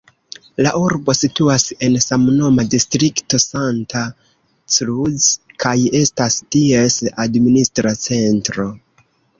La 0.67 0.69
urbo 0.83 1.13
situas 1.17 1.65
en 1.87 1.97
samnoma 2.05 2.65
distrikto 2.75 3.41
Santa 3.45 4.03
Cruz 4.77 5.29
kaj 5.67 5.77
estas 6.05 6.43
ties 6.59 7.01
administra 7.29 7.99
centro. 8.09 8.73